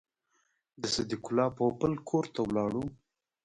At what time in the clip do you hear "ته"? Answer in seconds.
2.33-2.39